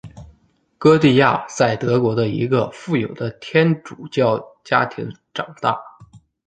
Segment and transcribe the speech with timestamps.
[0.79, 5.79] 歌地亚在德国的一个富有的天主教家庭长大。